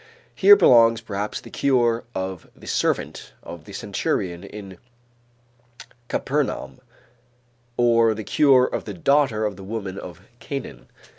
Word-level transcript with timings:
Here 0.33 0.55
belongs 0.55 0.99
perhaps 0.99 1.39
the 1.39 1.51
cure 1.51 2.05
of 2.15 2.49
the 2.55 2.65
servant 2.65 3.33
of 3.43 3.65
the 3.65 3.71
centurion 3.71 4.43
in 4.43 4.79
Capernaum 6.07 6.79
or 7.77 8.15
the 8.15 8.23
cure 8.23 8.65
of 8.65 8.85
the 8.85 8.95
daughter 8.95 9.45
of 9.45 9.57
the 9.57 9.63
woman 9.63 9.99
of 9.99 10.21
Canaan. 10.39 10.89